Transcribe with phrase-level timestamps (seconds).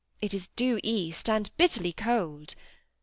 [0.19, 2.55] It is due east, and bitterly cold."